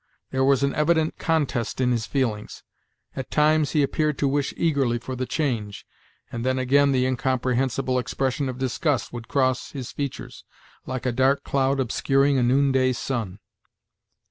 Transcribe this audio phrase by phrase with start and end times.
[0.31, 2.63] There was an evident contest in his feelings;
[3.15, 5.85] at times he appeared to wish eagerly for the change,
[6.31, 10.43] and then again the incomprehensible expression of disgust would cross his features,
[10.87, 13.37] like a dark cloud obscuring a noonday sun.